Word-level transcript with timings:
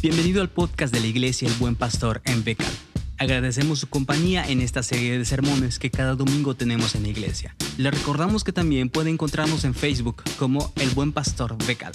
Bienvenido 0.00 0.42
al 0.42 0.48
podcast 0.48 0.94
de 0.94 1.00
la 1.00 1.08
Iglesia 1.08 1.48
El 1.48 1.54
Buen 1.54 1.74
Pastor 1.74 2.22
en 2.24 2.44
Becal. 2.44 2.72
Agradecemos 3.18 3.80
su 3.80 3.88
compañía 3.88 4.48
en 4.48 4.60
esta 4.60 4.84
serie 4.84 5.18
de 5.18 5.24
sermones 5.24 5.80
que 5.80 5.90
cada 5.90 6.14
domingo 6.14 6.54
tenemos 6.54 6.94
en 6.94 7.02
la 7.02 7.08
iglesia. 7.08 7.56
Le 7.78 7.90
recordamos 7.90 8.44
que 8.44 8.52
también 8.52 8.90
puede 8.90 9.10
encontrarnos 9.10 9.64
en 9.64 9.74
Facebook 9.74 10.22
como 10.38 10.72
El 10.76 10.90
Buen 10.90 11.12
Pastor 11.12 11.58
Becal. 11.66 11.92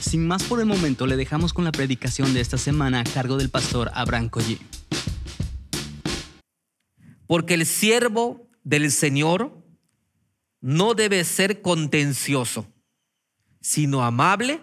Sin 0.00 0.26
más 0.26 0.42
por 0.44 0.58
el 0.58 0.64
momento, 0.64 1.06
le 1.06 1.16
dejamos 1.16 1.52
con 1.52 1.66
la 1.66 1.72
predicación 1.72 2.32
de 2.32 2.40
esta 2.40 2.56
semana 2.56 3.00
a 3.00 3.04
cargo 3.04 3.36
del 3.36 3.50
pastor 3.50 3.90
Abraham 3.92 4.30
Collí. 4.30 4.58
Porque 7.26 7.52
el 7.52 7.66
siervo 7.66 8.48
del 8.62 8.90
Señor 8.90 9.62
no 10.62 10.94
debe 10.94 11.22
ser 11.24 11.60
contencioso, 11.60 12.66
sino 13.60 14.02
amable 14.02 14.62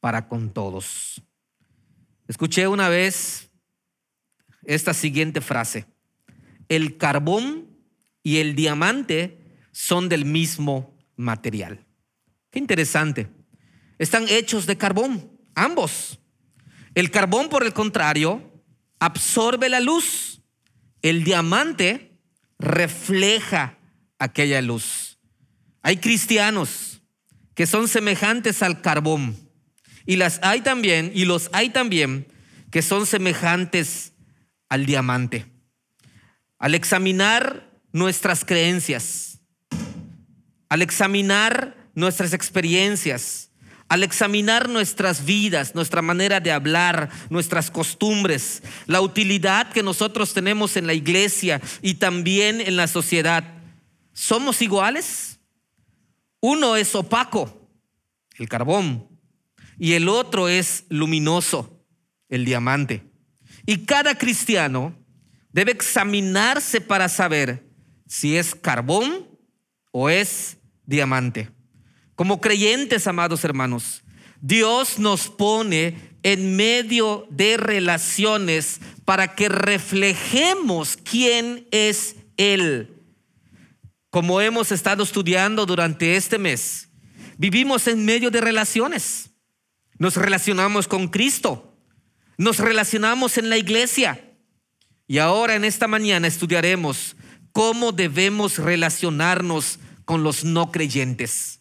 para 0.00 0.26
con 0.26 0.54
todos. 0.54 1.22
Escuché 2.28 2.68
una 2.68 2.90
vez 2.90 3.50
esta 4.64 4.92
siguiente 4.92 5.40
frase. 5.40 5.86
El 6.68 6.98
carbón 6.98 7.78
y 8.22 8.36
el 8.36 8.54
diamante 8.54 9.38
son 9.72 10.10
del 10.10 10.26
mismo 10.26 10.94
material. 11.16 11.86
Qué 12.50 12.58
interesante. 12.58 13.28
Están 13.98 14.28
hechos 14.28 14.66
de 14.66 14.76
carbón, 14.76 15.32
ambos. 15.54 16.20
El 16.94 17.10
carbón, 17.10 17.48
por 17.48 17.64
el 17.64 17.72
contrario, 17.72 18.62
absorbe 19.00 19.70
la 19.70 19.80
luz. 19.80 20.42
El 21.00 21.24
diamante 21.24 22.20
refleja 22.58 23.78
aquella 24.18 24.60
luz. 24.60 25.18
Hay 25.80 25.96
cristianos 25.96 27.00
que 27.54 27.66
son 27.66 27.88
semejantes 27.88 28.62
al 28.62 28.82
carbón 28.82 29.47
y 30.08 30.16
las 30.16 30.40
hay 30.42 30.62
también 30.62 31.12
y 31.14 31.26
los 31.26 31.50
hay 31.52 31.68
también 31.68 32.26
que 32.70 32.80
son 32.80 33.04
semejantes 33.04 34.14
al 34.70 34.86
diamante. 34.86 35.44
Al 36.58 36.74
examinar 36.74 37.70
nuestras 37.92 38.46
creencias, 38.46 39.40
al 40.70 40.80
examinar 40.80 41.76
nuestras 41.94 42.32
experiencias, 42.32 43.50
al 43.90 44.02
examinar 44.02 44.70
nuestras 44.70 45.26
vidas, 45.26 45.74
nuestra 45.74 46.00
manera 46.00 46.40
de 46.40 46.52
hablar, 46.52 47.10
nuestras 47.28 47.70
costumbres, 47.70 48.62
la 48.86 49.02
utilidad 49.02 49.70
que 49.72 49.82
nosotros 49.82 50.32
tenemos 50.32 50.78
en 50.78 50.86
la 50.86 50.94
iglesia 50.94 51.60
y 51.82 51.94
también 51.94 52.62
en 52.62 52.76
la 52.76 52.86
sociedad, 52.86 53.44
¿somos 54.14 54.62
iguales? 54.62 55.38
Uno 56.40 56.76
es 56.76 56.94
opaco, 56.94 57.68
el 58.38 58.48
carbón, 58.48 59.07
y 59.78 59.92
el 59.92 60.08
otro 60.08 60.48
es 60.48 60.84
luminoso, 60.88 61.84
el 62.28 62.44
diamante. 62.44 63.02
Y 63.66 63.78
cada 63.84 64.16
cristiano 64.16 64.94
debe 65.52 65.72
examinarse 65.72 66.80
para 66.80 67.08
saber 67.08 67.66
si 68.06 68.36
es 68.36 68.54
carbón 68.54 69.28
o 69.92 70.10
es 70.10 70.56
diamante. 70.84 71.50
Como 72.14 72.40
creyentes, 72.40 73.06
amados 73.06 73.44
hermanos, 73.44 74.02
Dios 74.40 74.98
nos 74.98 75.28
pone 75.28 75.96
en 76.22 76.56
medio 76.56 77.26
de 77.30 77.56
relaciones 77.56 78.80
para 79.04 79.34
que 79.34 79.48
reflejemos 79.48 80.96
quién 80.96 81.66
es 81.70 82.16
Él 82.36 82.94
como 84.10 84.40
hemos 84.40 84.72
estado 84.72 85.02
estudiando 85.02 85.66
durante 85.66 86.16
este 86.16 86.38
mes, 86.38 86.88
vivimos 87.36 87.86
en 87.86 88.04
medio 88.04 88.30
de 88.30 88.40
relaciones. 88.40 89.27
Nos 89.98 90.16
relacionamos 90.16 90.88
con 90.88 91.08
Cristo, 91.08 91.76
nos 92.36 92.58
relacionamos 92.58 93.38
en 93.38 93.50
la 93.50 93.56
iglesia. 93.56 94.36
Y 95.06 95.18
ahora 95.18 95.54
en 95.54 95.64
esta 95.64 95.88
mañana 95.88 96.28
estudiaremos 96.28 97.16
cómo 97.52 97.92
debemos 97.92 98.58
relacionarnos 98.58 99.78
con 100.04 100.22
los 100.22 100.44
no 100.44 100.70
creyentes, 100.70 101.60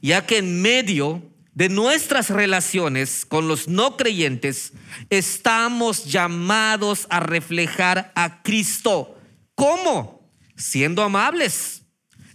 ya 0.00 0.26
que 0.26 0.38
en 0.38 0.62
medio 0.62 1.22
de 1.52 1.68
nuestras 1.68 2.30
relaciones 2.30 3.26
con 3.26 3.48
los 3.48 3.68
no 3.68 3.96
creyentes 3.96 4.72
estamos 5.10 6.04
llamados 6.04 7.06
a 7.10 7.20
reflejar 7.20 8.12
a 8.14 8.42
Cristo. 8.42 9.18
¿Cómo? 9.54 10.16
siendo 10.56 11.02
amables, 11.02 11.82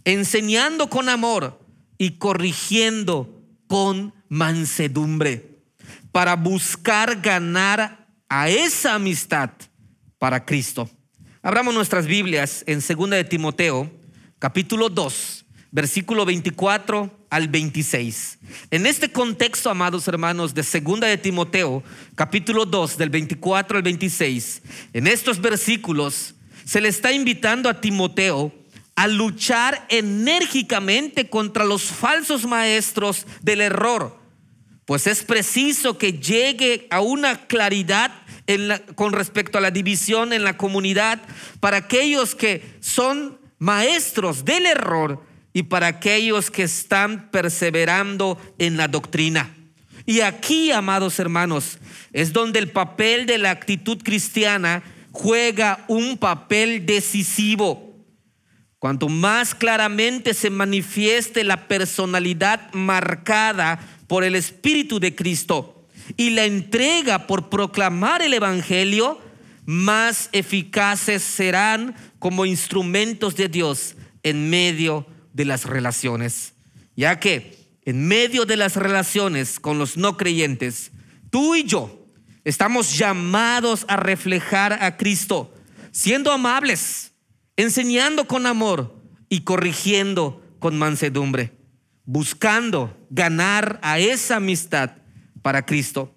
enseñando 0.06 0.90
con 0.90 1.10
amor 1.10 1.60
y 1.98 2.18
corrigiendo 2.18 3.44
con 3.68 4.14
mansedumbre, 4.32 5.60
para 6.14 6.38
buscar 6.38 7.20
ganar 7.20 8.08
a 8.30 8.48
esa 8.48 8.96
amistad 8.96 9.50
para 10.18 10.46
Cristo. 10.46 10.90
Abramos 11.44 11.74
nuestras 11.74 12.06
Biblias 12.06 12.64
en 12.66 12.80
2 12.80 13.10
de 13.10 13.26
Timoteo, 13.26 13.92
capítulo 14.40 14.88
2, 14.88 15.46
versículo 15.72 16.24
24 16.24 17.26
al 17.30 17.50
26. 17.50 18.40
En 18.72 18.86
este 18.86 19.12
contexto, 19.12 19.70
amados 19.70 20.08
hermanos, 20.08 20.54
de 20.54 20.62
2 20.62 21.02
de 21.02 21.18
Timoteo, 21.18 21.84
capítulo 22.16 22.66
2, 22.66 22.98
del 22.98 23.10
24 23.10 23.78
al 23.80 23.84
26, 23.84 24.62
en 24.94 25.08
estos 25.08 25.42
versículos 25.42 26.36
se 26.64 26.80
le 26.80 26.88
está 26.88 27.12
invitando 27.12 27.68
a 27.68 27.82
Timoteo 27.82 28.54
a 28.96 29.10
luchar 29.10 29.86
enérgicamente 29.90 31.30
contra 31.30 31.66
los 31.66 31.84
falsos 31.84 32.46
maestros 32.46 33.26
del 33.42 33.60
error, 33.60 34.21
pues 34.86 35.08
es 35.08 35.24
preciso 35.24 35.98
que 35.98 36.14
llegue 36.14 36.88
a 36.90 37.02
una 37.02 37.48
claridad 37.48 38.12
con 38.96 39.14
respecto 39.14 39.58
a 39.58 39.62
la 39.62 39.72
división 39.72 40.34
en 40.34 40.44
la 40.44 40.58
comunidad 40.58 41.22
para 41.60 41.78
aquellos 41.78 42.36
que 42.36 42.78
son 42.82 43.40
maestros 43.60 44.44
del 44.44 44.66
error 44.66 45.24
y 45.54 45.64
para 45.64 45.88
aquellos 45.88 46.50
que 46.50 46.64
están 46.64 47.30
perseverando 47.30 48.40
en 48.58 48.78
la 48.78 48.88
doctrina. 48.88 49.56
Y 50.06 50.22
aquí, 50.22 50.72
amados 50.72 51.20
hermanos, 51.20 51.78
es 52.12 52.34
donde 52.34 52.60
el 52.60 52.72
papel 52.72 53.26
de 53.26 53.38
la 53.38 53.52
actitud 53.52 54.02
cristiana 54.04 54.84
juega 55.12 55.86
un 55.88 56.18
papel 56.18 56.86
decisivo. 56.86 57.92
Cuanto 58.80 59.10
más 59.10 59.54
claramente 59.54 60.34
se 60.34 60.50
manifieste 60.50 61.44
la 61.44 61.68
personalidad 61.68 62.74
marcada 62.74 63.80
por 64.12 64.26
el 64.26 64.36
Espíritu 64.36 65.00
de 65.00 65.16
Cristo 65.16 65.88
y 66.18 66.32
la 66.32 66.44
entrega 66.44 67.28
por 67.28 67.48
proclamar 67.48 68.22
el 68.22 68.34
Evangelio, 68.34 69.22
más 69.66 70.28
eficaces 70.34 71.24
serán 71.24 71.96
como 72.20 72.46
instrumentos 72.46 73.38
de 73.38 73.48
Dios 73.48 73.96
en 74.24 74.50
medio 74.50 75.08
de 75.32 75.46
las 75.46 75.64
relaciones. 75.64 76.56
Ya 76.98 77.22
que 77.22 77.58
en 77.86 78.06
medio 78.06 78.44
de 78.44 78.58
las 78.58 78.76
relaciones 78.76 79.62
con 79.62 79.80
los 79.80 79.96
no 79.96 80.18
creyentes, 80.18 80.92
tú 81.30 81.56
y 81.56 81.64
yo 81.64 81.98
Estamos 82.44 82.98
llamados 82.98 83.86
a 83.88 83.96
reflejar 83.96 84.84
a 84.84 84.98
Cristo, 84.98 85.54
siendo 85.92 86.34
amables, 86.34 87.14
enseñando 87.56 88.28
con 88.28 88.46
amor 88.46 89.00
y 89.30 89.42
corrigiendo 89.42 90.44
con 90.60 90.78
mansedumbre, 90.78 91.54
buscando 92.12 92.94
ganar 93.10 93.80
a 93.82 93.98
esa 93.98 94.36
amistad 94.36 94.92
para 95.42 95.66
Cristo. 95.66 96.14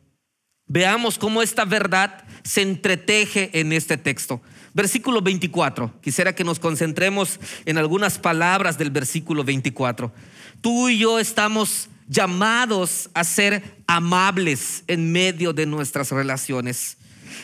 Veamos 0.66 1.19
cómo 1.19 1.41
esta 1.41 1.65
verdad 1.65 2.25
se 2.43 2.62
entreteje 2.62 3.60
en 3.60 3.72
este 3.72 3.97
texto. 3.97 4.43
Versículo 4.72 5.22
24. 5.22 6.00
Quisiera 6.00 6.34
que 6.34 6.43
nos 6.43 6.59
concentremos 6.59 7.38
en 7.65 7.78
algunas 7.78 8.19
palabras 8.19 8.77
del 8.77 8.91
versículo 8.91 9.44
24. 9.44 10.12
Tú 10.60 10.88
y 10.88 10.99
yo 10.99 11.21
estamos 11.21 11.88
llamados 12.09 13.09
a 13.15 13.22
ser 13.22 13.62
amables 13.87 14.82
en 14.88 15.12
medio 15.12 15.52
de 15.52 15.67
nuestras 15.67 16.11
relaciones. 16.11 16.96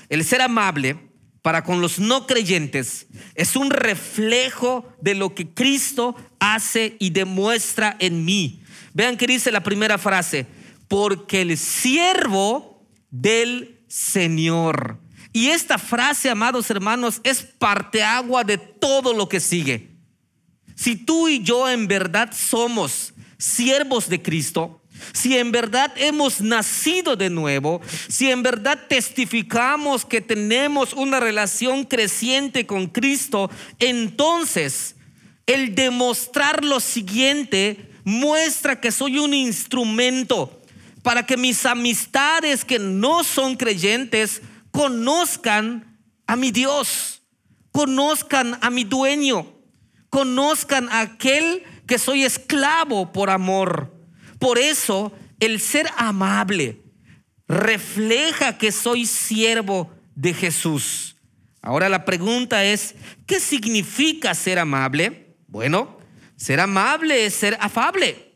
El 0.09 0.25
ser 0.25 0.43
amable 0.43 0.99
para 1.43 1.65
con 1.65 1.81
los 1.81 1.99
no 1.99 2.27
creyentes 2.27 3.07
es 3.35 3.57
un 3.57 3.71
reflejo 3.71 4.87
de 5.01 5.15
lo 5.15 5.35
que 5.35 5.49
Cristo 5.49 6.15
hace 6.39 6.97
y 6.99 7.11
demuestra 7.11 7.97
en 7.99 8.25
mí. 8.25 8.63
Vean 8.93 9.17
que 9.17 9.27
dice 9.27 9.51
la 9.51 9.63
primera 9.63 9.99
frase, 9.99 10.47
porque 10.89 11.43
el 11.43 11.57
siervo 11.57 12.87
del 13.11 13.81
Señor. 13.89 14.99
Y 15.33 15.49
esta 15.49 15.79
frase, 15.79 16.29
amados 16.29 16.71
hermanos, 16.71 17.21
es 17.23 17.43
parteagua 17.43 18.45
de 18.45 18.59
todo 18.59 19.15
lo 19.15 19.29
que 19.29 19.41
sigue. 19.41 19.91
Si 20.75 20.97
tú 20.97 21.29
y 21.29 21.43
yo 21.43 21.69
en 21.69 21.87
verdad 21.87 22.33
somos 22.33 23.15
siervos 23.39 24.09
de 24.09 24.21
Cristo, 24.21 24.80
si 25.13 25.37
en 25.39 25.53
verdad 25.53 25.93
hemos 25.97 26.41
nacido 26.41 27.17
de 27.17 27.31
nuevo, 27.31 27.81
si 28.09 28.31
en 28.31 28.43
verdad 28.43 28.87
testificamos 28.89 30.05
que 30.05 30.21
tenemos 30.21 30.93
una 30.93 31.21
relación 31.21 31.85
creciente 31.85 32.67
con 32.67 32.87
Cristo, 32.89 33.51
entonces 33.79 34.97
el 35.47 35.75
demostrar 35.75 36.65
lo 36.65 36.81
siguiente 36.81 37.91
muestra 38.05 38.81
que 38.81 38.93
soy 38.93 39.19
un 39.19 39.35
instrumento 39.35 40.61
para 41.03 41.25
que 41.27 41.37
mis 41.37 41.65
amistades 41.67 42.65
que 42.65 42.79
no 42.79 43.25
son 43.25 43.57
creyentes 43.57 44.43
conozcan 44.71 45.99
a 46.27 46.37
mi 46.37 46.51
Dios, 46.51 47.23
conozcan 47.73 48.59
a 48.61 48.71
mi 48.71 48.85
dueño, 48.85 49.47
conozcan 50.11 50.89
a 50.91 51.01
aquel 51.01 51.65
que 51.87 51.99
soy 51.99 52.25
esclavo 52.25 53.13
por 53.13 53.31
amor. 53.31 54.00
Por 54.41 54.59
eso 54.59 55.13
el 55.39 55.61
ser 55.61 55.89
amable 55.97 56.81
refleja 57.47 58.59
que 58.59 58.73
soy 58.73 59.07
siervo 59.07 59.93
de 60.17 60.35
Jesús. 60.35 61.17
Ahora 61.63 61.89
la 61.89 62.05
pregunta 62.05 62.65
es, 62.65 62.97
¿qué 63.27 63.39
significa 63.39 64.35
ser 64.35 64.59
amable? 64.59 65.37
Bueno, 65.47 65.99
ser 66.37 66.59
amable 66.59 67.27
es 67.27 67.35
ser 67.35 67.57
afable. 67.61 68.35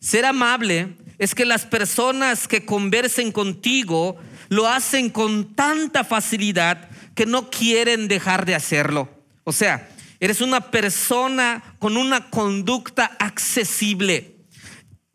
Ser 0.00 0.26
amable 0.26 0.96
es 1.18 1.34
que 1.34 1.44
las 1.44 1.66
personas 1.66 2.46
que 2.46 2.64
conversen 2.64 3.32
contigo 3.32 4.16
lo 4.48 4.68
hacen 4.68 5.10
con 5.10 5.54
tanta 5.54 6.04
facilidad 6.04 6.90
que 7.14 7.26
no 7.26 7.50
quieren 7.50 8.06
dejar 8.06 8.44
de 8.44 8.54
hacerlo. 8.54 9.08
O 9.44 9.52
sea, 9.52 9.88
eres 10.20 10.40
una 10.40 10.70
persona 10.70 11.76
con 11.78 11.96
una 11.96 12.28
conducta 12.30 13.16
accesible, 13.18 14.37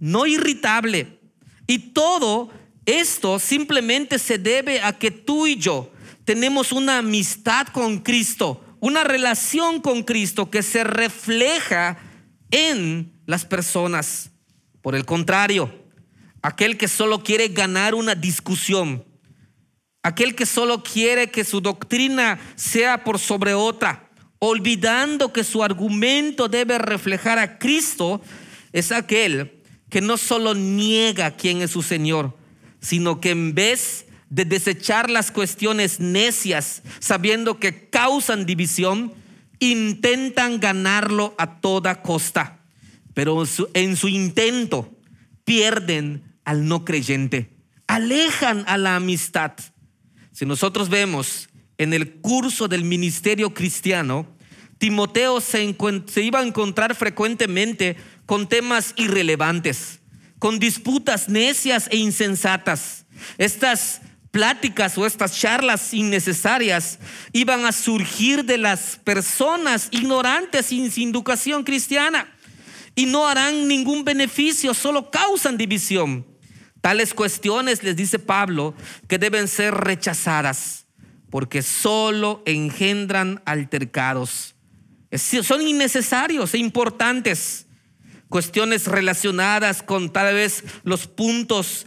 no 0.04 0.26
irritable. 0.26 1.18
Y 1.66 1.80
todo 1.94 2.50
esto 2.86 3.40
simplemente 3.40 4.20
se 4.20 4.38
debe 4.38 4.82
a 4.82 5.00
que 5.00 5.12
tú 5.12 5.48
y 5.48 5.56
yo 5.56 5.94
tenemos 6.26 6.74
una 6.74 6.98
amistad 6.98 7.68
con 7.68 8.00
Cristo, 8.00 8.62
una 8.82 9.06
relación 9.06 9.80
con 9.80 10.04
Cristo 10.04 10.52
que 10.52 10.62
se 10.62 10.84
refleja 10.84 11.98
en 12.52 13.14
las 13.26 13.46
personas. 13.46 14.32
Por 14.82 14.94
el 14.96 15.06
contrario, 15.06 15.74
aquel 16.42 16.78
que 16.78 16.90
solo 16.90 17.24
quiere 17.24 17.48
ganar 17.48 17.96
una 17.96 18.14
discusión, 18.14 19.06
aquel 20.02 20.36
que 20.36 20.46
solo 20.46 20.84
quiere 20.84 21.32
que 21.32 21.46
su 21.46 21.62
doctrina 21.62 22.42
sea 22.58 23.06
por 23.06 23.20
sobre 23.20 23.54
otra, 23.54 24.10
olvidando 24.40 25.32
que 25.32 25.46
su 25.46 25.64
argumento 25.64 26.50
debe 26.50 26.78
reflejar 26.78 27.40
a 27.40 27.58
Cristo, 27.58 28.22
es 28.74 28.92
aquel 28.92 29.63
que 29.94 30.02
no 30.02 30.18
solo 30.18 30.56
niega 30.56 31.36
quién 31.36 31.62
es 31.62 31.70
su 31.70 31.84
Señor, 31.84 32.36
sino 32.82 33.22
que 33.22 33.30
en 33.30 33.54
vez 33.54 34.08
de 34.32 34.44
desechar 34.44 35.12
las 35.12 35.30
cuestiones 35.30 36.00
necias, 36.00 36.82
sabiendo 36.98 37.60
que 37.60 37.92
causan 37.92 38.48
división, 38.48 39.14
intentan 39.60 40.60
ganarlo 40.60 41.36
a 41.38 41.62
toda 41.62 42.02
costa. 42.02 42.62
Pero 43.14 43.44
en 43.76 43.96
su, 43.96 44.08
intento 44.08 44.98
pierden 45.46 46.24
al 46.44 46.68
no 46.68 46.86
creyente, 46.86 47.52
alejan 47.86 48.64
a 48.66 48.80
la 48.80 48.96
amistad. 48.96 49.52
Si 50.32 50.48
nosotros 50.48 50.90
vemos 50.90 51.50
en 51.78 51.94
el 51.94 52.16
curso 52.16 52.68
del 52.68 52.84
ministerio 52.84 53.54
cristiano, 53.54 54.26
Timoteo 54.80 55.40
se, 55.40 55.76
se, 56.08 56.22
iba 56.24 56.40
a 56.40 56.44
encontrar 56.44 56.96
frecuentemente 56.96 57.96
con 58.26 58.48
temas 58.48 58.94
irrelevantes, 58.96 60.00
con 60.40 60.60
disputas 60.60 61.30
necias 61.30 61.88
e 61.92 61.98
insensatas. 61.98 63.06
Estas 63.38 64.02
pláticas 64.32 64.98
o 64.98 65.06
estas 65.06 65.40
charlas 65.40 65.94
innecesarias 65.94 67.00
iban 67.32 67.66
a 67.66 67.72
surgir 67.72 68.46
de 68.46 68.58
las 68.58 69.00
personas 69.04 69.90
ignorantes 69.92 70.72
y 70.72 70.90
sin 70.90 71.10
educación 71.10 71.64
cristiana 71.64 72.28
y 72.96 73.06
no 73.06 73.28
harán 73.28 73.68
ningún 73.68 74.04
beneficio, 74.04 74.74
solo 74.74 75.10
causan 75.10 75.58
división. 75.58 76.26
Tales 76.82 77.14
cuestiones, 77.14 77.84
les 77.84 77.96
dice 77.96 78.20
Pablo, 78.20 78.76
que 79.08 79.18
deben 79.18 79.48
ser 79.48 79.74
rechazadas 79.74 80.86
porque 81.30 81.64
solo 81.64 82.44
engendran 82.46 83.42
altercados. 83.46 84.54
Son 85.12 85.62
innecesarios 85.62 86.54
e 86.54 86.60
importantes. 86.60 87.66
Cuestiones 88.34 88.88
relacionadas 88.88 89.84
con 89.84 90.12
tal 90.12 90.34
vez 90.34 90.64
los 90.84 91.06
puntos 91.06 91.86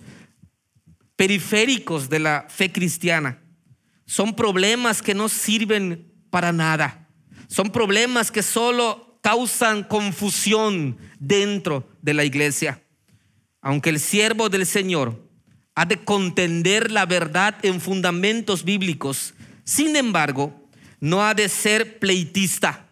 periféricos 1.16 2.08
de 2.08 2.20
la 2.20 2.46
fe 2.48 2.70
cristiana. 2.70 3.42
Son 4.06 4.36
problemas 4.36 5.02
que 5.02 5.14
no 5.14 5.28
sirven 5.28 6.12
para 6.30 6.52
nada. 6.52 7.08
Son 7.48 7.70
problemas 7.70 8.30
que 8.30 8.44
solo 8.44 9.18
causan 9.22 9.82
confusión 9.82 10.96
dentro 11.18 11.88
de 12.00 12.14
la 12.14 12.24
iglesia 12.24 12.80
aunque 13.66 13.90
el 13.90 13.98
siervo 13.98 14.48
del 14.48 14.64
Señor 14.64 15.28
ha 15.74 15.86
de 15.86 16.04
contender 16.04 16.92
la 16.92 17.04
verdad 17.04 17.56
en 17.62 17.80
fundamentos 17.80 18.62
bíblicos, 18.62 19.34
sin 19.64 19.96
embargo, 19.96 20.68
no 21.00 21.26
ha 21.26 21.34
de 21.34 21.48
ser 21.48 21.98
pleitista, 21.98 22.88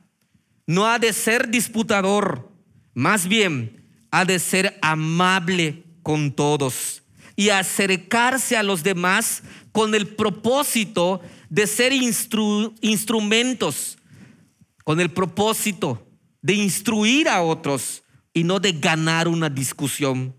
no 0.66 0.88
ha 0.88 0.98
de 0.98 1.12
ser 1.12 1.48
disputador, 1.48 2.50
más 2.94 3.28
bien 3.28 3.84
ha 4.10 4.24
de 4.24 4.38
ser 4.38 4.78
amable 4.80 5.84
con 6.02 6.32
todos 6.32 7.02
y 7.36 7.50
acercarse 7.50 8.56
a 8.56 8.62
los 8.62 8.82
demás 8.82 9.42
con 9.72 9.94
el 9.94 10.08
propósito 10.08 11.20
de 11.48 11.66
ser 11.66 11.92
instrumentos, 11.92 13.98
con 14.84 15.00
el 15.00 15.10
propósito 15.10 16.06
de 16.42 16.54
instruir 16.54 17.28
a 17.28 17.42
otros 17.42 18.02
y 18.32 18.44
no 18.44 18.60
de 18.60 18.72
ganar 18.72 19.28
una 19.28 19.48
discusión 19.48 20.34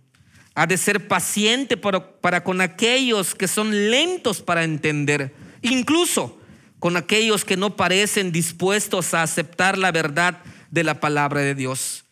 ha 0.56 0.66
de 0.66 0.78
ser 0.78 1.08
paciente 1.08 1.76
para, 1.76 2.44
con 2.44 2.62
aquellos 2.62 3.36
que 3.36 3.48
son 3.48 3.92
lentos 3.92 4.42
para 4.42 4.64
entender, 4.64 5.36
incluso 5.62 6.40
con 6.80 6.96
aquellos 6.96 7.44
que 7.44 7.58
no 7.58 7.76
parecen 7.76 8.32
dispuestos 8.32 9.14
a 9.14 9.22
aceptar 9.22 9.78
la 9.78 9.92
verdad 9.92 10.42
de 10.72 10.86
la 10.86 11.02
palabra 11.02 11.42
de 11.42 11.56
Dios. 11.56 12.05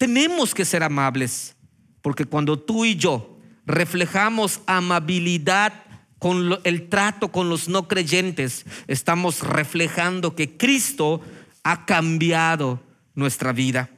Tenemos 0.00 0.54
que 0.54 0.64
ser 0.64 0.82
amables, 0.82 1.54
porque 2.00 2.24
cuando 2.24 2.58
tú 2.58 2.86
y 2.86 2.96
yo 2.96 3.38
reflejamos 3.66 4.62
amabilidad 4.64 5.74
con 6.18 6.58
el 6.64 6.88
trato 6.88 7.30
con 7.30 7.50
los 7.50 7.68
no 7.68 7.86
creyentes, 7.86 8.64
estamos 8.86 9.40
reflejando 9.40 10.34
que 10.34 10.56
Cristo 10.56 11.20
ha 11.64 11.84
cambiado 11.84 12.82
nuestra 13.14 13.52
vida. 13.52 13.90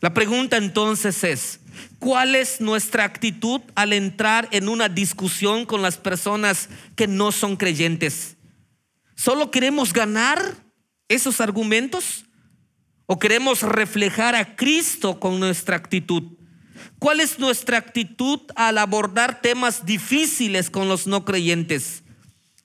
La 0.00 0.12
pregunta 0.12 0.58
entonces 0.58 1.24
es, 1.24 1.60
¿cuál 1.98 2.34
es 2.34 2.60
nuestra 2.60 3.04
actitud 3.04 3.62
al 3.74 3.94
entrar 3.94 4.50
en 4.52 4.68
una 4.68 4.90
discusión 4.90 5.64
con 5.64 5.80
las 5.80 5.96
personas 5.96 6.68
que 6.96 7.06
no 7.06 7.32
son 7.32 7.56
creyentes? 7.56 8.36
¿Solo 9.14 9.50
queremos 9.50 9.94
ganar 9.94 10.38
esos 11.08 11.40
argumentos? 11.40 12.25
¿O 13.06 13.18
queremos 13.18 13.62
reflejar 13.62 14.34
a 14.34 14.56
Cristo 14.56 15.20
con 15.20 15.38
nuestra 15.38 15.76
actitud? 15.76 16.24
¿Cuál 16.98 17.20
es 17.20 17.38
nuestra 17.38 17.78
actitud 17.78 18.40
al 18.56 18.78
abordar 18.78 19.40
temas 19.40 19.86
difíciles 19.86 20.70
con 20.70 20.88
los 20.88 21.06
no 21.06 21.24
creyentes? 21.24 22.02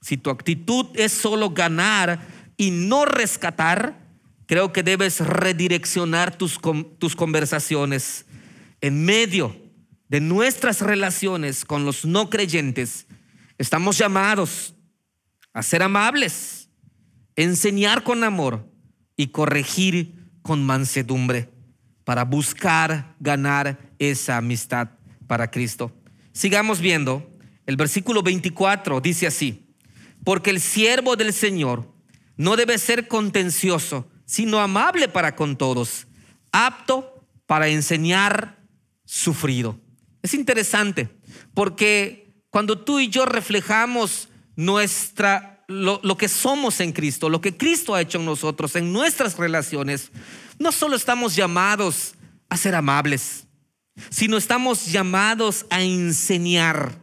Si 0.01 0.17
tu 0.17 0.31
actitud 0.31 0.87
es 0.95 1.11
solo 1.11 1.51
ganar 1.51 2.27
y 2.57 2.71
no 2.71 3.05
rescatar, 3.05 3.99
creo 4.47 4.73
que 4.73 4.81
debes 4.81 5.19
redireccionar 5.19 6.35
tus, 6.35 6.59
tus 6.97 7.15
conversaciones 7.15 8.25
en 8.81 9.05
medio 9.05 9.55
de 10.09 10.21
nuestras 10.21 10.81
relaciones 10.81 11.65
con 11.65 11.85
los 11.85 12.03
no 12.03 12.31
creyentes. 12.31 13.05
Estamos 13.59 13.97
llamados 13.97 14.73
a 15.53 15.61
ser 15.61 15.83
amables, 15.83 16.69
enseñar 17.35 18.03
con 18.03 18.23
amor 18.23 18.67
y 19.15 19.27
corregir 19.27 20.20
con 20.41 20.65
mansedumbre 20.65 21.49
para 22.03 22.25
buscar 22.25 23.15
ganar 23.19 23.93
esa 23.99 24.37
amistad 24.37 24.89
para 25.27 25.49
Cristo. 25.49 25.91
Sigamos 26.33 26.79
viendo, 26.79 27.29
el 27.65 27.77
versículo 27.77 28.23
24 28.23 29.01
dice 29.01 29.27
así, 29.27 29.75
porque 30.23 30.49
el 30.49 30.59
siervo 30.59 31.15
del 31.15 31.33
Señor 31.33 31.93
no 32.37 32.55
debe 32.55 32.77
ser 32.77 33.07
contencioso, 33.07 34.09
sino 34.25 34.59
amable 34.59 35.07
para 35.07 35.35
con 35.35 35.57
todos, 35.57 36.07
apto 36.51 37.25
para 37.45 37.67
enseñar, 37.67 38.59
sufrido. 39.05 39.79
Es 40.21 40.33
interesante 40.33 41.09
porque 41.53 42.33
cuando 42.49 42.79
tú 42.79 42.99
y 42.99 43.09
yo 43.09 43.25
reflejamos 43.25 44.29
nuestra 44.55 45.60
lo, 45.71 46.17
que 46.17 46.27
somos 46.27 46.79
en 46.79 46.91
Cristo, 46.91 47.29
lo 47.29 47.41
que 47.41 47.55
Cristo 47.55 47.95
ha 47.95 48.01
hecho 48.01 48.19
en 48.19 48.25
nosotros, 48.25 48.75
en 48.75 48.91
nuestras 48.93 49.37
relaciones, 49.37 50.11
no 50.59 50.71
solo 50.71 50.95
estamos 50.95 51.35
llamados 51.35 52.13
a 52.49 52.57
ser 52.57 52.75
amables, 52.75 53.47
sino 54.09 54.37
estamos 54.37 54.87
llamados 54.91 55.65
a 55.69 55.81
enseñar. 55.81 56.99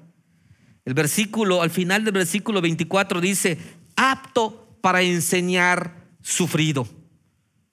El 0.85 0.95
versículo, 0.95 1.63
al 1.63 1.71
final 1.71 2.05
del 2.05 2.15
versículo 2.15 2.61
24 2.61 3.21
dice, 3.21 3.59
apto 3.97 4.79
para 4.81 5.03
enseñar 5.03 5.95
sufrido. 6.23 6.87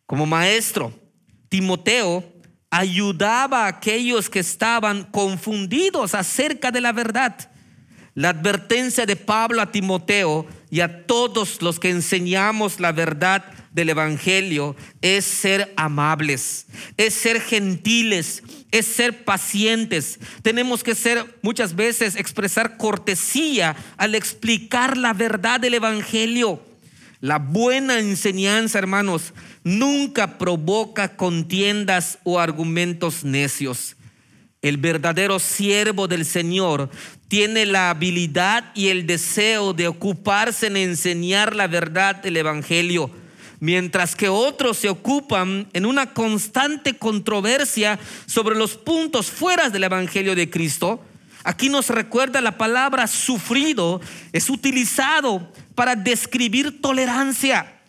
Como 0.06 0.26
maestro, 0.26 0.94
Timoteo 1.50 2.24
ayudaba 2.70 3.66
a 3.66 3.68
aquellos 3.68 4.30
que 4.30 4.40
estaban 4.40 5.06
confundidos 5.06 6.14
acerca 6.14 6.72
de 6.72 6.82
la 6.82 6.92
verdad. 6.92 7.52
La 8.14 8.30
advertencia 8.30 9.06
de 9.06 9.16
Pablo 9.16 9.62
a 9.62 9.72
Timoteo 9.72 10.46
y 10.70 10.82
a 10.82 11.06
todos 11.06 11.62
los 11.62 11.80
que 11.80 11.90
enseñamos 11.90 12.80
la 12.80 12.92
verdad 12.92 13.46
del 13.72 13.90
Evangelio 13.90 14.76
es 15.02 15.26
ser 15.26 15.74
amables, 15.76 16.68
es 16.98 17.14
ser 17.14 17.42
gentiles, 17.42 18.42
es 18.72 18.86
ser 18.86 19.26
pacientes. 19.26 20.20
Tenemos 20.42 20.84
que 20.84 20.96
ser 20.96 21.38
muchas 21.42 21.76
veces 21.76 22.16
expresar 22.16 22.78
cortesía 22.78 23.76
al 23.98 24.16
explicar 24.16 24.98
la 24.98 25.14
verdad 25.14 25.60
del 25.60 25.76
Evangelio. 25.76 26.62
La 27.20 27.38
buena 27.38 28.00
enseñanza, 28.00 28.78
hermanos, 28.80 29.34
nunca 29.64 30.38
provoca 30.38 31.16
contiendas 31.18 32.20
o 32.24 32.40
argumentos 32.40 33.24
necios. 33.24 33.96
El 34.62 34.78
verdadero 34.78 35.40
siervo 35.40 36.08
del 36.08 36.26
Señor 36.26 36.90
tiene 37.28 37.66
la 37.66 37.90
habilidad 37.90 38.72
y 38.76 38.90
el 38.90 39.08
deseo 39.08 39.74
de 39.74 39.88
ocuparse 39.88 40.68
en 40.68 40.78
enseñar 40.78 41.56
la 41.56 41.68
verdad 41.68 42.16
del 42.18 42.38
Evangelio, 42.38 43.10
mientras 43.60 44.16
que 44.16 44.30
otros 44.30 44.78
se 44.78 44.90
ocupan 44.90 45.68
en 45.74 45.86
una 45.86 46.14
constante 46.14 46.98
controversia 46.98 48.00
sobre 48.26 48.56
los 48.56 48.76
puntos 48.76 49.28
fuera 49.28 49.70
del 49.70 49.86
Evangelio 49.86 50.36
de 50.36 50.50
Cristo. 50.50 51.04
Aquí 51.44 51.70
nos 51.70 51.90
recuerda 51.90 52.42
la 52.42 52.58
palabra 52.58 53.08
sufrido, 53.08 54.02
es 54.32 54.50
utilizado 54.50 55.52
para 55.74 55.96
describir 55.96 56.82
tolerancia, 56.82 57.82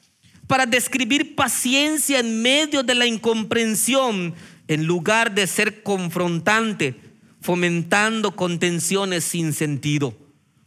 para 0.47 0.67
describir 0.67 1.35
paciencia 1.35 2.21
en 2.21 2.43
medio 2.43 2.83
de 2.83 2.95
la 2.95 3.07
incomprensión 3.07 4.35
en 4.69 4.87
lugar 4.87 5.35
de 5.35 5.47
ser 5.47 5.83
confrontante, 5.83 7.06
fomentando 7.47 8.35
contenciones 8.35 9.23
sin 9.23 9.53
sentido. 9.53 10.17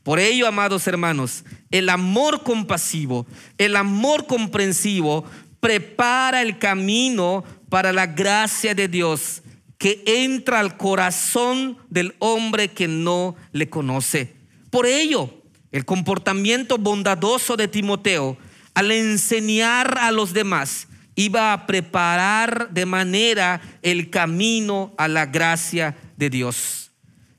Por 0.02 0.18
ello, 0.18 0.48
amados 0.48 0.88
hermanos, 0.88 1.44
el 1.72 1.90
amor 1.90 2.44
compasivo, 2.44 3.28
el 3.58 3.76
amor 3.76 4.28
comprensivo, 4.28 5.26
prepara 5.60 6.42
el 6.42 6.58
camino 6.58 7.44
para 7.68 7.92
la 7.92 8.08
gracia 8.08 8.74
de 8.76 8.88
Dios 8.88 9.42
que 9.78 10.02
entra 10.06 10.62
al 10.62 10.78
corazón 10.78 11.78
del 11.90 12.16
hombre 12.20 12.70
que 12.70 12.88
no 12.88 13.36
le 13.52 13.70
conoce. 13.70 14.34
Por 14.70 14.86
ello, 14.86 15.34
el 15.74 15.84
comportamiento 15.84 16.78
bondadoso 16.78 17.58
de 17.58 17.68
Timoteo 17.68 18.38
al 18.74 18.92
enseñar 18.92 19.98
a 19.98 20.14
los 20.14 20.32
demás 20.32 20.88
iba 21.16 21.52
a 21.52 21.68
preparar 21.68 22.70
de 22.70 22.86
manera 22.86 23.60
el 23.82 24.10
camino 24.10 24.94
a 24.98 25.10
la 25.10 25.26
gracia 25.26 25.98
de 26.20 26.30
Dios. 26.30 26.92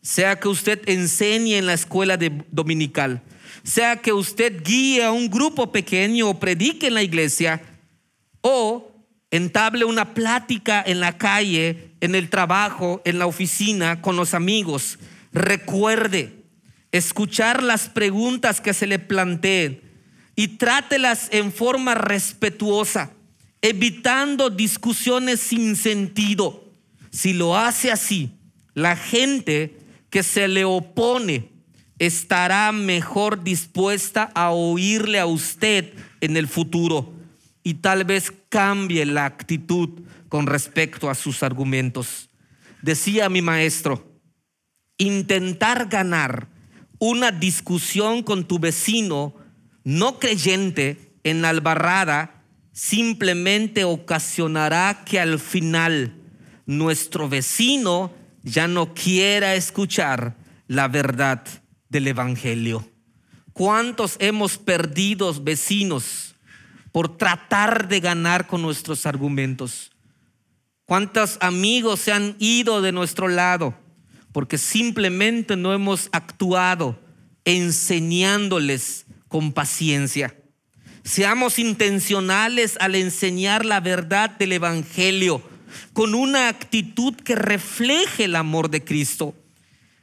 Sea 0.02 0.40
que 0.40 0.48
usted 0.48 0.80
enseñe 0.86 1.54
en 1.56 1.66
la 1.66 1.74
escuela 1.74 2.18
dominical, 2.50 3.22
sea 3.62 3.96
que 3.96 4.12
usted 4.12 4.64
guíe 4.64 5.04
a 5.04 5.12
un 5.12 5.30
grupo 5.30 5.70
pequeño 5.70 6.30
o 6.30 6.40
predique 6.40 6.88
en 6.88 6.94
la 6.94 7.02
iglesia, 7.02 7.62
o 8.40 8.90
entable 9.30 9.84
una 9.84 10.14
plática 10.14 10.82
en 10.84 10.98
la 10.98 11.16
calle, 11.18 11.92
en 12.00 12.14
el 12.14 12.30
trabajo, 12.30 13.02
en 13.04 13.18
la 13.18 13.26
oficina, 13.26 14.00
con 14.00 14.16
los 14.16 14.34
amigos, 14.34 14.98
recuerde 15.32 16.42
escuchar 16.90 17.62
las 17.62 17.88
preguntas 17.88 18.60
que 18.60 18.74
se 18.74 18.86
le 18.86 18.98
planteen 18.98 19.82
y 20.34 20.48
trátelas 20.56 21.28
en 21.30 21.52
forma 21.52 21.94
respetuosa 21.94 23.12
evitando 23.62 24.50
discusiones 24.50 25.40
sin 25.40 25.76
sentido. 25.76 26.64
Si 27.10 27.32
lo 27.32 27.56
hace 27.56 27.90
así, 27.90 28.30
la 28.74 28.96
gente 28.96 29.78
que 30.10 30.22
se 30.22 30.48
le 30.48 30.64
opone 30.64 31.50
estará 31.98 32.72
mejor 32.72 33.44
dispuesta 33.44 34.30
a 34.34 34.50
oírle 34.50 35.18
a 35.18 35.26
usted 35.26 35.92
en 36.20 36.36
el 36.36 36.48
futuro 36.48 37.12
y 37.62 37.74
tal 37.74 38.04
vez 38.04 38.32
cambie 38.48 39.04
la 39.04 39.26
actitud 39.26 40.00
con 40.28 40.46
respecto 40.46 41.10
a 41.10 41.14
sus 41.14 41.42
argumentos. 41.42 42.30
Decía 42.82 43.28
mi 43.28 43.42
maestro, 43.42 44.18
intentar 44.96 45.88
ganar 45.88 46.48
una 46.98 47.30
discusión 47.32 48.22
con 48.22 48.46
tu 48.46 48.58
vecino 48.58 49.34
no 49.84 50.18
creyente 50.18 51.14
en 51.24 51.44
albarrada 51.44 52.44
simplemente 52.72 53.84
ocasionará 53.84 55.02
que 55.04 55.20
al 55.20 55.38
final 55.38 56.14
nuestro 56.66 57.28
vecino 57.28 58.12
ya 58.42 58.68
no 58.68 58.94
quiera 58.94 59.54
escuchar 59.54 60.36
la 60.66 60.88
verdad 60.88 61.44
del 61.88 62.08
Evangelio. 62.08 62.88
¿Cuántos 63.52 64.16
hemos 64.20 64.56
perdido 64.56 65.32
vecinos 65.42 66.36
por 66.92 67.16
tratar 67.16 67.88
de 67.88 68.00
ganar 68.00 68.46
con 68.46 68.62
nuestros 68.62 69.06
argumentos? 69.06 69.90
¿Cuántos 70.86 71.38
amigos 71.40 72.00
se 72.00 72.12
han 72.12 72.36
ido 72.38 72.82
de 72.82 72.92
nuestro 72.92 73.28
lado 73.28 73.74
porque 74.32 74.58
simplemente 74.58 75.56
no 75.56 75.72
hemos 75.72 76.08
actuado 76.12 77.00
enseñándoles 77.44 79.06
con 79.28 79.52
paciencia? 79.52 80.36
Seamos 81.02 81.58
intencionales 81.58 82.76
al 82.80 82.94
enseñar 82.94 83.64
la 83.64 83.80
verdad 83.80 84.30
del 84.30 84.52
Evangelio 84.52 85.42
con 85.92 86.14
una 86.14 86.48
actitud 86.48 87.14
que 87.14 87.34
refleje 87.34 88.24
el 88.24 88.36
amor 88.36 88.70
de 88.70 88.84
Cristo. 88.84 89.34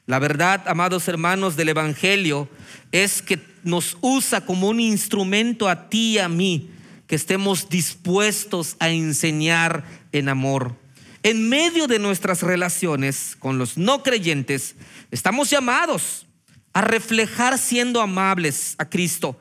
La 0.05 0.19
verdad, 0.19 0.63
amados 0.67 1.07
hermanos 1.07 1.55
del 1.55 1.69
Evangelio, 1.69 2.49
es 2.91 3.21
que 3.21 3.39
nos 3.63 3.97
usa 4.01 4.45
como 4.45 4.69
un 4.69 4.79
instrumento 4.79 5.67
a 5.67 5.89
ti 5.89 6.13
y 6.13 6.17
a 6.19 6.29
mí, 6.29 6.69
que 7.07 7.15
estemos 7.15 7.69
dispuestos 7.69 8.75
a 8.79 8.89
enseñar 8.89 9.83
en 10.11 10.29
amor. 10.29 10.75
En 11.23 11.49
medio 11.49 11.87
de 11.87 11.99
nuestras 11.99 12.41
relaciones 12.41 13.35
con 13.39 13.57
los 13.57 13.77
no 13.77 14.03
creyentes, 14.03 14.75
estamos 15.11 15.49
llamados 15.49 16.25
a 16.73 16.81
reflejar 16.81 17.57
siendo 17.57 18.01
amables 18.01 18.75
a 18.77 18.89
Cristo 18.89 19.37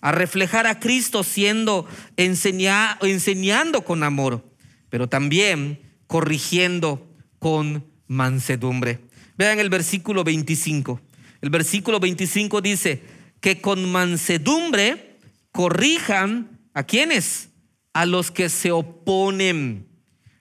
a 0.00 0.12
reflejar 0.12 0.66
a 0.66 0.80
Cristo 0.80 1.22
siendo 1.22 1.86
enseñando 2.16 3.84
con 3.84 4.02
amor, 4.02 4.44
pero 4.90 5.08
también 5.08 5.80
corrigiendo 6.06 7.08
con 7.38 7.86
mansedumbre. 8.06 9.00
Vean 9.38 9.58
el 9.58 9.70
versículo 9.70 10.24
25. 10.24 11.00
El 11.40 11.50
versículo 11.50 12.00
25 12.00 12.60
dice 12.60 13.02
que 13.40 13.60
con 13.60 13.90
mansedumbre 13.90 15.18
corrijan 15.52 16.60
a 16.74 16.82
quienes, 16.82 17.48
a 17.92 18.04
los 18.04 18.30
que 18.30 18.48
se 18.48 18.72
oponen. 18.72 19.86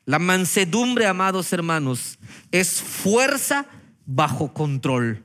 La 0.05 0.19
mansedumbre, 0.19 1.05
amados 1.05 1.53
hermanos, 1.53 2.17
es 2.51 2.81
fuerza 2.81 3.67
bajo 4.05 4.53
control. 4.53 5.23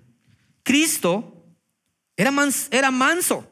Cristo 0.62 1.47
era, 2.16 2.33
era 2.71 2.90
manso. 2.90 3.50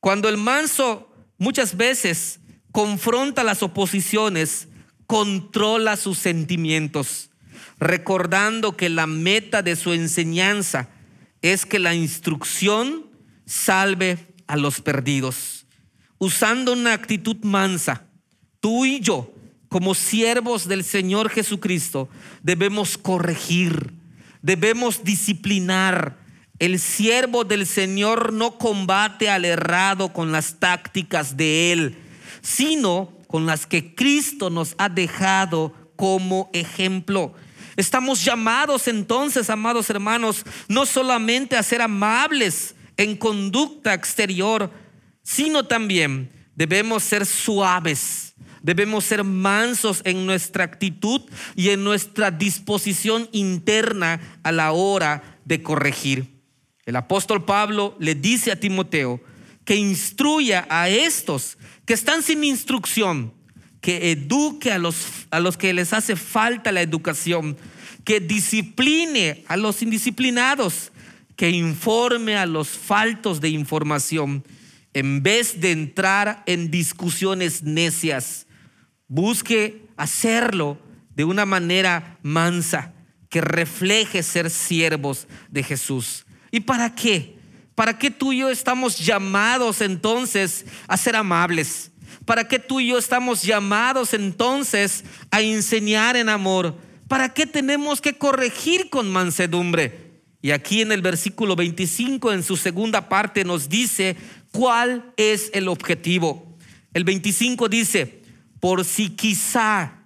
Cuando 0.00 0.28
el 0.28 0.36
manso 0.36 1.12
muchas 1.38 1.76
veces 1.76 2.40
confronta 2.70 3.42
las 3.42 3.62
oposiciones, 3.62 4.67
controla 5.08 5.96
sus 5.96 6.18
sentimientos, 6.18 7.30
recordando 7.80 8.76
que 8.76 8.90
la 8.90 9.06
meta 9.06 9.62
de 9.62 9.74
su 9.74 9.94
enseñanza 9.94 10.90
es 11.40 11.64
que 11.64 11.78
la 11.78 11.94
instrucción 11.94 13.06
salve 13.46 14.18
a 14.46 14.58
los 14.58 14.82
perdidos. 14.82 15.64
Usando 16.18 16.74
una 16.74 16.92
actitud 16.92 17.38
mansa, 17.42 18.04
tú 18.60 18.84
y 18.84 19.00
yo, 19.00 19.32
como 19.70 19.94
siervos 19.94 20.68
del 20.68 20.84
Señor 20.84 21.30
Jesucristo, 21.30 22.10
debemos 22.42 22.98
corregir, 22.98 23.94
debemos 24.42 25.04
disciplinar, 25.04 26.18
el 26.58 26.78
siervo 26.78 27.44
del 27.44 27.66
Señor 27.66 28.34
no 28.34 28.58
combate 28.58 29.30
al 29.30 29.46
errado 29.46 30.12
con 30.12 30.32
las 30.32 30.58
tácticas 30.58 31.38
de 31.38 31.72
él, 31.72 31.96
sino 32.42 33.17
con 33.28 33.46
las 33.46 33.66
que 33.66 33.94
Cristo 33.94 34.50
nos 34.50 34.74
ha 34.78 34.88
dejado 34.88 35.72
como 35.94 36.50
ejemplo. 36.52 37.34
Estamos 37.76 38.24
llamados 38.24 38.88
entonces, 38.88 39.50
amados 39.50 39.88
hermanos, 39.88 40.44
no 40.66 40.84
solamente 40.84 41.56
a 41.56 41.62
ser 41.62 41.80
amables 41.80 42.74
en 42.96 43.16
conducta 43.16 43.94
exterior, 43.94 44.72
sino 45.22 45.66
también 45.66 46.32
debemos 46.56 47.04
ser 47.04 47.24
suaves, 47.24 48.34
debemos 48.62 49.04
ser 49.04 49.22
mansos 49.22 50.00
en 50.04 50.26
nuestra 50.26 50.64
actitud 50.64 51.20
y 51.54 51.68
en 51.68 51.84
nuestra 51.84 52.32
disposición 52.32 53.28
interna 53.30 54.40
a 54.42 54.50
la 54.50 54.72
hora 54.72 55.38
de 55.44 55.62
corregir. 55.62 56.42
El 56.84 56.96
apóstol 56.96 57.44
Pablo 57.44 57.94
le 58.00 58.14
dice 58.14 58.50
a 58.50 58.58
Timoteo 58.58 59.20
que 59.68 59.76
instruya 59.76 60.66
a 60.70 60.88
estos 60.88 61.58
que 61.84 61.92
están 61.92 62.22
sin 62.22 62.42
instrucción, 62.42 63.34
que 63.82 64.12
eduque 64.12 64.72
a 64.72 64.78
los, 64.78 65.04
a 65.30 65.40
los 65.40 65.58
que 65.58 65.74
les 65.74 65.92
hace 65.92 66.16
falta 66.16 66.72
la 66.72 66.80
educación, 66.80 67.54
que 68.02 68.18
discipline 68.18 69.44
a 69.46 69.58
los 69.58 69.82
indisciplinados, 69.82 70.90
que 71.36 71.50
informe 71.50 72.38
a 72.38 72.46
los 72.46 72.68
faltos 72.68 73.42
de 73.42 73.50
información, 73.50 74.42
en 74.94 75.22
vez 75.22 75.60
de 75.60 75.72
entrar 75.72 76.44
en 76.46 76.70
discusiones 76.70 77.62
necias. 77.62 78.46
Busque 79.06 79.82
hacerlo 79.98 80.78
de 81.14 81.24
una 81.24 81.44
manera 81.44 82.18
mansa, 82.22 82.94
que 83.28 83.42
refleje 83.42 84.22
ser 84.22 84.48
siervos 84.48 85.28
de 85.50 85.62
Jesús. 85.62 86.24
¿Y 86.50 86.60
para 86.60 86.94
qué? 86.94 87.37
¿Para 87.78 87.96
qué 87.96 88.10
tú 88.10 88.32
y 88.32 88.38
yo 88.38 88.50
estamos 88.50 88.98
llamados 88.98 89.82
entonces 89.82 90.66
a 90.88 90.96
ser 90.96 91.14
amables? 91.14 91.92
¿Para 92.24 92.48
qué 92.48 92.58
tú 92.58 92.80
y 92.80 92.88
yo 92.88 92.98
estamos 92.98 93.44
llamados 93.44 94.14
entonces 94.14 95.04
a 95.30 95.42
enseñar 95.42 96.16
en 96.16 96.28
amor? 96.28 96.74
¿Para 97.06 97.32
qué 97.32 97.46
tenemos 97.46 98.00
que 98.00 98.14
corregir 98.14 98.90
con 98.90 99.08
mansedumbre? 99.08 100.22
Y 100.42 100.50
aquí 100.50 100.80
en 100.80 100.90
el 100.90 101.02
versículo 101.02 101.54
25, 101.54 102.32
en 102.32 102.42
su 102.42 102.56
segunda 102.56 103.08
parte, 103.08 103.44
nos 103.44 103.68
dice 103.68 104.16
cuál 104.50 105.12
es 105.16 105.48
el 105.54 105.68
objetivo. 105.68 106.58
El 106.92 107.04
25 107.04 107.68
dice, 107.68 108.24
por 108.58 108.84
si 108.84 109.10
quizá 109.10 110.02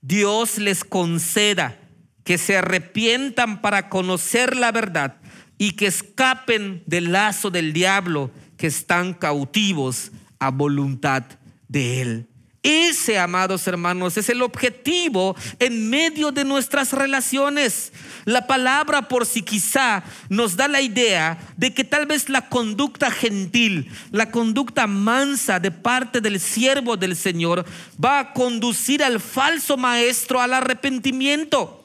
Dios 0.00 0.58
les 0.58 0.84
conceda 0.84 1.76
que 2.22 2.38
se 2.38 2.56
arrepientan 2.58 3.60
para 3.62 3.88
conocer 3.88 4.54
la 4.54 4.70
verdad 4.70 5.19
y 5.60 5.72
que 5.72 5.86
escapen 5.86 6.82
del 6.86 7.12
lazo 7.12 7.50
del 7.50 7.74
diablo 7.74 8.30
que 8.56 8.66
están 8.66 9.12
cautivos 9.12 10.10
a 10.38 10.50
voluntad 10.50 11.22
de 11.68 12.00
Él. 12.00 12.26
Ese, 12.62 13.18
amados 13.18 13.66
hermanos, 13.66 14.16
es 14.16 14.30
el 14.30 14.40
objetivo 14.40 15.36
en 15.58 15.90
medio 15.90 16.32
de 16.32 16.46
nuestras 16.46 16.94
relaciones. 16.94 17.92
La 18.24 18.46
palabra 18.46 19.06
por 19.06 19.26
si 19.26 19.42
quizá 19.42 20.02
nos 20.30 20.56
da 20.56 20.66
la 20.66 20.80
idea 20.80 21.38
de 21.58 21.74
que 21.74 21.84
tal 21.84 22.06
vez 22.06 22.30
la 22.30 22.48
conducta 22.48 23.10
gentil, 23.10 23.90
la 24.12 24.30
conducta 24.30 24.86
mansa 24.86 25.60
de 25.60 25.70
parte 25.70 26.22
del 26.22 26.40
siervo 26.40 26.96
del 26.96 27.16
Señor 27.16 27.66
va 28.02 28.18
a 28.18 28.32
conducir 28.32 29.04
al 29.04 29.20
falso 29.20 29.76
maestro 29.76 30.40
al 30.40 30.54
arrepentimiento. 30.54 31.79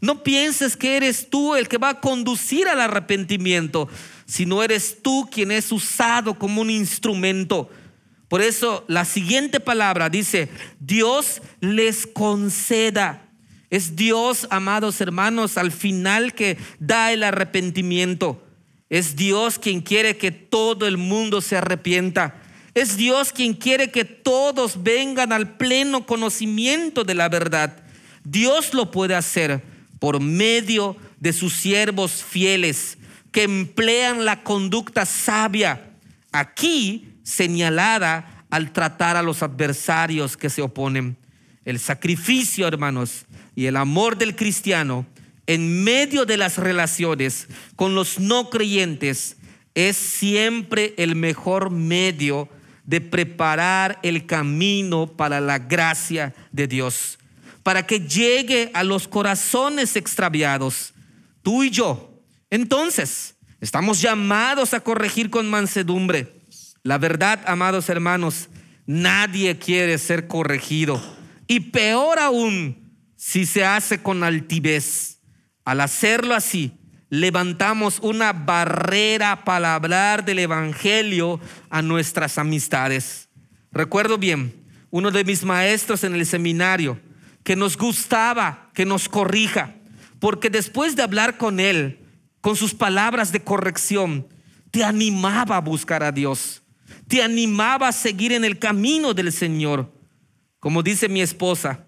No 0.00 0.22
pienses 0.22 0.76
que 0.76 0.96
eres 0.96 1.30
tú 1.30 1.54
el 1.54 1.68
que 1.68 1.78
va 1.78 1.90
a 1.90 2.00
conducir 2.00 2.68
al 2.68 2.80
arrepentimiento, 2.80 3.88
sino 4.26 4.62
eres 4.62 4.98
tú 5.02 5.28
quien 5.30 5.50
es 5.50 5.72
usado 5.72 6.38
como 6.38 6.60
un 6.60 6.70
instrumento. 6.70 7.70
Por 8.28 8.42
eso 8.42 8.84
la 8.88 9.04
siguiente 9.04 9.60
palabra 9.60 10.08
dice, 10.08 10.48
Dios 10.80 11.40
les 11.60 12.06
conceda. 12.06 13.22
Es 13.70 13.96
Dios, 13.96 14.46
amados 14.50 15.00
hermanos, 15.00 15.56
al 15.56 15.72
final 15.72 16.34
que 16.34 16.58
da 16.78 17.12
el 17.12 17.22
arrepentimiento. 17.22 18.42
Es 18.90 19.16
Dios 19.16 19.58
quien 19.58 19.80
quiere 19.80 20.16
que 20.16 20.30
todo 20.30 20.86
el 20.86 20.96
mundo 20.96 21.40
se 21.40 21.56
arrepienta. 21.56 22.42
Es 22.74 22.96
Dios 22.96 23.32
quien 23.32 23.54
quiere 23.54 23.90
que 23.90 24.04
todos 24.04 24.82
vengan 24.82 25.32
al 25.32 25.56
pleno 25.56 26.06
conocimiento 26.06 27.04
de 27.04 27.14
la 27.14 27.28
verdad. 27.28 27.82
Dios 28.22 28.74
lo 28.74 28.90
puede 28.90 29.14
hacer 29.14 29.62
por 29.98 30.20
medio 30.20 30.96
de 31.18 31.32
sus 31.32 31.54
siervos 31.54 32.24
fieles 32.24 32.98
que 33.32 33.42
emplean 33.42 34.24
la 34.24 34.42
conducta 34.42 35.04
sabia. 35.06 35.90
Aquí 36.32 37.14
señalada 37.22 38.44
al 38.50 38.72
tratar 38.72 39.16
a 39.16 39.22
los 39.22 39.42
adversarios 39.42 40.36
que 40.36 40.50
se 40.50 40.62
oponen. 40.62 41.16
El 41.64 41.78
sacrificio, 41.78 42.68
hermanos, 42.68 43.26
y 43.54 43.66
el 43.66 43.76
amor 43.76 44.16
del 44.16 44.36
cristiano 44.36 45.06
en 45.46 45.84
medio 45.84 46.24
de 46.26 46.36
las 46.36 46.58
relaciones 46.58 47.48
con 47.76 47.94
los 47.94 48.18
no 48.18 48.50
creyentes 48.50 49.36
es 49.74 49.96
siempre 49.96 50.94
el 50.96 51.16
mejor 51.16 51.70
medio 51.70 52.48
de 52.84 53.00
preparar 53.00 53.98
el 54.02 54.26
camino 54.26 55.06
para 55.06 55.40
la 55.40 55.58
gracia 55.58 56.34
de 56.52 56.66
Dios, 56.68 57.18
para 57.66 57.84
que 57.84 57.98
llegue 57.98 58.70
a 58.74 58.84
los 58.84 59.08
corazones 59.08 59.96
extraviados, 59.96 60.94
tú 61.42 61.64
y 61.64 61.70
yo. 61.70 62.22
Entonces, 62.48 63.34
estamos 63.60 64.00
llamados 64.00 64.72
a 64.72 64.78
corregir 64.78 65.30
con 65.30 65.50
mansedumbre 65.50 66.36
la 66.86 66.98
verdad, 66.98 67.40
amados 67.48 67.88
hermanos, 67.88 68.48
nadie 68.86 69.58
quiere 69.58 69.98
ser 69.98 70.28
corregido. 70.28 71.02
Y 71.48 71.58
peor 71.58 72.20
aún 72.20 72.94
si 73.16 73.44
se 73.44 73.64
hace 73.64 74.04
con 74.04 74.22
altivez. 74.22 75.18
Al 75.64 75.80
hacerlo 75.80 76.32
así, 76.32 76.78
levantamos 77.10 77.98
una 78.02 78.32
barrera 78.32 79.42
para 79.44 79.74
hablar 79.74 80.24
del 80.24 80.38
Evangelio 80.38 81.40
a 81.70 81.82
nuestras 81.82 82.38
amistades. 82.38 83.30
Recuerdo 83.72 84.16
bien, 84.16 84.54
uno 84.90 85.10
de 85.10 85.24
mis 85.24 85.42
maestros 85.42 86.04
en 86.04 86.14
el 86.14 86.24
seminario, 86.24 87.00
que 87.46 87.56
nos 87.56 87.78
gustaba 87.78 88.70
que 88.74 88.84
nos 88.84 89.08
corrija, 89.08 89.76
porque 90.18 90.50
después 90.50 90.96
de 90.96 91.02
hablar 91.02 91.38
con 91.38 91.60
él, 91.60 92.00
con 92.42 92.56
sus 92.56 92.74
palabras 92.74 93.32
de 93.32 93.40
corrección, 93.40 94.26
te 94.70 94.84
animaba 94.84 95.56
a 95.56 95.60
buscar 95.62 96.02
a 96.02 96.12
Dios 96.12 96.62
te 97.08 97.22
animaba 97.22 97.88
a 97.88 97.92
seguir 97.92 98.32
en 98.32 98.44
el 98.44 98.58
camino 98.58 99.14
del 99.14 99.32
Señor. 99.32 99.92
Como 100.58 100.82
dice 100.82 101.08
mi 101.08 101.20
esposa, 101.20 101.86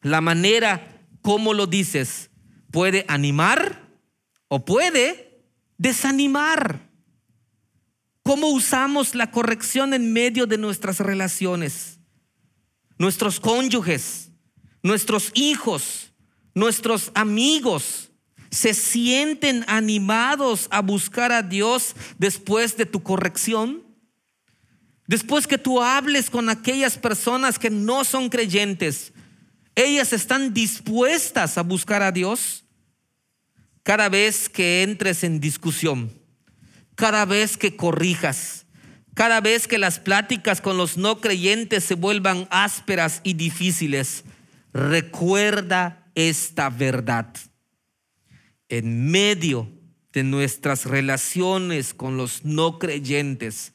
la 0.00 0.20
manera 0.20 1.06
como 1.20 1.52
lo 1.52 1.66
dices 1.66 2.30
puede 2.70 3.04
animar 3.08 3.88
o 4.48 4.64
puede 4.64 5.42
desanimar. 5.76 6.88
¿Cómo 8.22 8.48
usamos 8.48 9.14
la 9.14 9.30
corrección 9.30 9.94
en 9.94 10.12
medio 10.12 10.46
de 10.46 10.58
nuestras 10.58 11.00
relaciones? 11.00 11.98
Nuestros 12.98 13.40
cónyuges, 13.40 14.27
nuestros 14.82 15.30
hijos, 15.34 16.12
nuestros 16.54 17.10
amigos 17.14 18.10
se 18.50 18.74
sienten 18.74 19.64
animados 19.68 20.68
a 20.70 20.80
buscar 20.80 21.32
a 21.32 21.42
Dios 21.42 21.94
después 22.18 22.76
de 22.76 22.86
tu 22.86 23.02
corrección? 23.02 23.82
Después 25.06 25.46
que 25.46 25.58
tú 25.58 25.82
hables 25.82 26.28
con 26.28 26.50
aquellas 26.50 26.98
personas 26.98 27.58
que 27.58 27.70
no 27.70 28.04
son 28.04 28.28
creyentes, 28.28 29.12
ellas 29.74 30.12
están 30.12 30.52
dispuestas 30.52 31.56
a 31.56 31.62
buscar 31.62 32.02
a 32.02 32.12
Dios. 32.12 32.64
Cada 33.82 34.08
vez 34.10 34.48
que 34.48 34.82
entres 34.82 35.24
en 35.24 35.40
discusión, 35.40 36.12
cada 36.94 37.24
vez 37.24 37.56
que 37.56 37.74
corrijas, 37.74 38.66
cada 39.14 39.40
vez 39.40 39.66
que 39.66 39.78
las 39.78 39.98
pláticas 39.98 40.60
con 40.60 40.76
los 40.76 40.98
no 40.98 41.20
creyentes 41.20 41.84
se 41.84 41.94
vuelvan 41.94 42.46
ásperas 42.50 43.20
y 43.24 43.32
difíciles, 43.32 44.24
recuerda 44.78 46.10
esta 46.14 46.70
verdad. 46.70 47.34
En 48.68 49.10
medio 49.10 49.70
de 50.12 50.24
nuestras 50.24 50.84
relaciones 50.86 51.94
con 51.94 52.16
los 52.16 52.44
no 52.44 52.78
creyentes, 52.78 53.72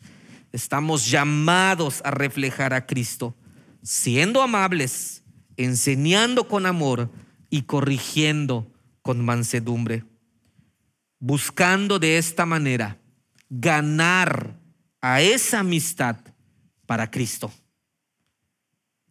estamos 0.52 1.10
llamados 1.10 2.02
a 2.04 2.12
reflejar 2.12 2.74
a 2.74 2.86
Cristo, 2.86 3.36
siendo 3.82 4.42
amables, 4.42 5.24
enseñando 5.58 6.48
con 6.48 6.66
amor 6.66 7.12
y 7.50 7.64
corrigiendo 7.64 8.72
con 9.02 9.24
mansedumbre, 9.24 10.06
buscando 11.20 12.00
de 12.00 12.18
esta 12.18 12.46
manera 12.46 12.98
ganar 13.50 14.60
a 15.02 15.22
esa 15.22 15.60
amistad 15.60 16.18
para 16.86 17.12
Cristo. 17.12 17.52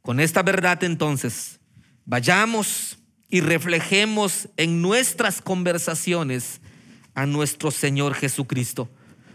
Con 0.01 0.19
esta 0.19 0.43
verdad 0.43 0.83
entonces, 0.83 1.61
vayamos 2.05 2.99
y 3.29 3.41
reflejemos 3.41 4.49
en 4.57 4.83
nuestras 4.83 5.41
conversaciones 5.41 6.61
a 7.15 7.27
nuestro 7.27 7.71
Señor 7.71 8.15
Jesucristo 8.15 8.89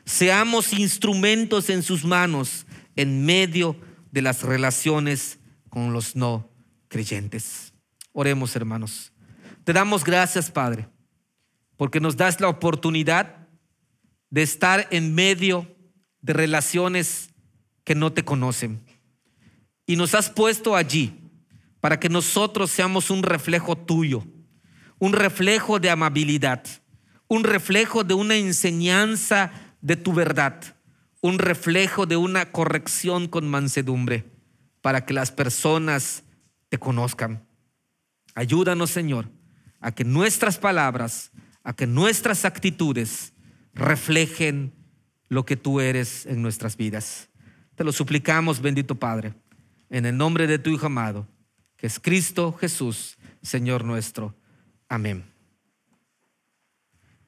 Seamos 0.07 0.71
instrumentos 0.71 1.69
en 1.69 1.83
sus 1.83 2.05
manos 2.05 2.65
en 2.95 3.25
medio 3.25 3.75
de 4.09 4.21
las 4.21 4.41
relaciones 4.41 5.37
con 5.67 5.91
los 5.91 6.15
no 6.15 6.49
creyentes. 6.87 7.73
Oremos, 8.13 8.55
hermanos. 8.55 9.11
Te 9.65 9.73
damos 9.73 10.05
gracias, 10.05 10.49
Padre, 10.49 10.87
porque 11.75 11.99
nos 11.99 12.15
das 12.15 12.39
la 12.39 12.47
oportunidad 12.47 13.49
de 14.29 14.43
estar 14.43 14.87
en 14.91 15.13
medio 15.13 15.75
de 16.21 16.31
relaciones 16.31 17.31
que 17.83 17.93
no 17.93 18.13
te 18.13 18.23
conocen. 18.23 18.81
Y 19.85 19.97
nos 19.97 20.15
has 20.15 20.29
puesto 20.29 20.77
allí 20.77 21.19
para 21.87 22.01
que 22.01 22.09
nosotros 22.09 22.69
seamos 22.69 23.09
un 23.09 23.23
reflejo 23.23 23.77
tuyo, 23.77 24.25
un 24.99 25.13
reflejo 25.13 25.79
de 25.79 25.89
amabilidad, 25.89 26.61
un 27.29 27.45
reflejo 27.45 28.03
de 28.03 28.13
una 28.13 28.35
enseñanza 28.35 29.53
de 29.79 29.95
tu 29.95 30.11
verdad, 30.11 30.61
un 31.21 31.39
reflejo 31.39 32.05
de 32.05 32.17
una 32.17 32.51
corrección 32.51 33.29
con 33.29 33.47
mansedumbre. 33.47 34.25
para 34.81 35.05
que 35.05 35.13
las 35.13 35.31
personas 35.31 36.25
te 36.67 36.77
conozcan. 36.77 37.47
Ayúdanos, 38.35 38.89
Señor, 38.89 39.29
a 39.79 39.93
que 39.93 40.03
nuestras 40.03 40.57
palabras, 40.57 41.31
a 41.63 41.71
que 41.71 41.87
nuestras 41.87 42.43
actitudes 42.43 43.31
reflejen 43.73 44.73
lo 45.29 45.45
que 45.45 45.55
tú 45.55 45.79
eres 45.79 46.25
en 46.25 46.41
nuestras 46.41 46.75
vidas. 46.75 47.29
Te 47.75 47.85
lo 47.85 47.93
suplicamos, 47.93 48.59
bendito 48.59 48.95
Padre, 48.95 49.35
en 49.89 50.05
el 50.05 50.17
nombre 50.17 50.47
de 50.47 50.59
tu 50.59 50.69
Hijo 50.69 50.87
amado, 50.87 51.29
que 51.77 51.87
es 51.87 51.99
Cristo 51.99 52.53
Jesús, 52.53 53.17
Señor 53.41 53.85
nuestro. 53.85 54.35
Amén. 54.89 55.36